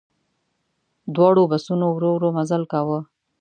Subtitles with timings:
[1.15, 2.99] دواړو بسونو ورو ورو مزل کاوه.